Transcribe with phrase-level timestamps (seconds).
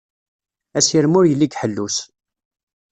[0.77, 1.97] Asirem ur yelli deg ḥellu-s.